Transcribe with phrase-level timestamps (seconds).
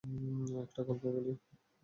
[0.63, 1.33] একটা গল্প বলি।